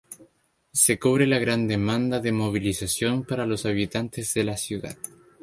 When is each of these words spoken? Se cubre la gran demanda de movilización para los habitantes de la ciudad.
Se 0.73 0.97
cubre 0.97 1.27
la 1.27 1.37
gran 1.37 1.67
demanda 1.67 2.19
de 2.19 2.31
movilización 2.31 3.23
para 3.23 3.45
los 3.45 3.67
habitantes 3.67 4.33
de 4.33 4.43
la 4.43 4.57
ciudad. 4.57 4.97